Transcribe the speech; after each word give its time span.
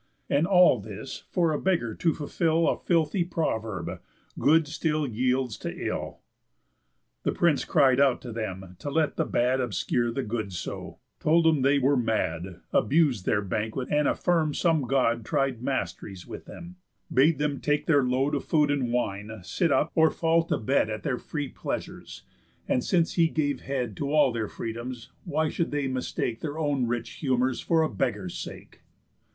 And 0.31 0.47
all 0.47 0.79
this 0.79 1.25
for 1.29 1.51
a 1.51 1.61
beggar 1.61 1.93
to 1.93 2.15
fulfill 2.15 2.67
A 2.67 2.75
filthy 2.75 3.23
proverb: 3.23 4.01
Good 4.39 4.67
still 4.67 5.05
yields 5.05 5.57
to 5.59 5.71
ill. 5.71 6.21
The 7.21 7.31
prince 7.31 7.65
cried 7.65 7.99
out 7.99 8.25
on 8.25 8.33
them, 8.33 8.75
to 8.79 8.89
let 8.89 9.15
the 9.15 9.25
bad 9.25 9.61
Obscure 9.61 10.11
the 10.11 10.23
good 10.23 10.53
so; 10.53 10.97
told 11.19 11.45
them 11.45 11.61
they 11.61 11.77
were 11.77 11.95
mad, 11.95 12.61
Abus'd 12.73 13.27
their 13.27 13.43
banquet, 13.43 13.89
and 13.91 14.07
affirm'd 14.07 14.55
some 14.55 14.87
God 14.87 15.23
Tried 15.23 15.61
mast'ries 15.61 16.25
with 16.25 16.45
them; 16.45 16.77
bade 17.13 17.37
them 17.37 17.59
take 17.59 17.85
their 17.85 18.01
load 18.03 18.33
Of 18.33 18.43
food 18.43 18.71
and 18.71 18.91
wine, 18.91 19.41
sit 19.43 19.71
up, 19.71 19.91
or 19.93 20.09
fall 20.09 20.41
to 20.45 20.57
bed 20.57 20.89
At 20.89 21.03
their 21.03 21.19
free 21.19 21.47
pleasures; 21.49 22.23
and 22.67 22.83
since 22.83 23.13
he 23.13 23.27
gave 23.27 23.61
head 23.61 23.95
To 23.97 24.11
all 24.11 24.31
their 24.31 24.47
freedoms, 24.47 25.11
why 25.25 25.49
should 25.49 25.69
they 25.69 25.87
mistake 25.87 26.39
Their 26.41 26.57
own 26.57 26.87
rich 26.87 27.11
humours 27.19 27.61
for 27.61 27.83
a 27.83 27.89
beggar's 27.93 28.35
sake? 28.35 28.81